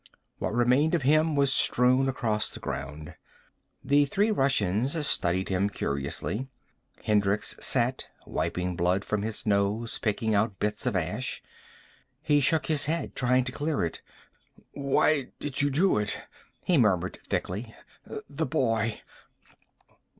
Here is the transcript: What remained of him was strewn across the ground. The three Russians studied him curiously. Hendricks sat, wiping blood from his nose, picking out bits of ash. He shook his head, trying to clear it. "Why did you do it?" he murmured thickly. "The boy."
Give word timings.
What 0.39 0.55
remained 0.55 0.95
of 0.95 1.03
him 1.03 1.35
was 1.35 1.53
strewn 1.53 2.09
across 2.09 2.49
the 2.49 2.59
ground. 2.59 3.13
The 3.83 4.05
three 4.05 4.31
Russians 4.31 5.05
studied 5.05 5.49
him 5.49 5.69
curiously. 5.69 6.47
Hendricks 7.03 7.55
sat, 7.59 8.07
wiping 8.25 8.75
blood 8.75 9.05
from 9.05 9.21
his 9.21 9.45
nose, 9.45 9.99
picking 9.99 10.33
out 10.33 10.57
bits 10.57 10.87
of 10.87 10.95
ash. 10.95 11.43
He 12.23 12.41
shook 12.41 12.65
his 12.65 12.85
head, 12.87 13.13
trying 13.15 13.43
to 13.43 13.51
clear 13.51 13.85
it. 13.85 14.01
"Why 14.71 15.27
did 15.37 15.61
you 15.61 15.69
do 15.69 15.99
it?" 15.99 16.19
he 16.63 16.79
murmured 16.79 17.19
thickly. 17.29 17.75
"The 18.27 18.47
boy." 18.47 19.01